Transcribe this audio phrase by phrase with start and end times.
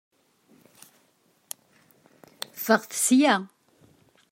[2.57, 3.35] Ffɣet sya!